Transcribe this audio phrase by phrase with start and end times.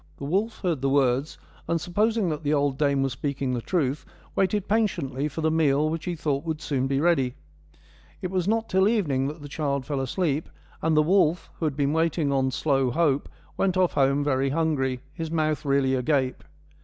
[0.17, 4.03] The wolf heard the words, and supposing that the old dame was speaking the truth,
[4.35, 7.35] waited patiently for the meal which he thought would soon be ready.
[8.19, 10.49] It was not till evening that the child fell asleep,
[10.81, 15.01] and the wolf, who had been waiting on slow hope, went off home very hungry,
[15.13, 16.43] his mouth really agape.